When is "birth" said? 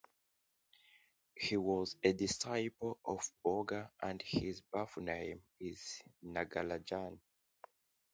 4.73-4.97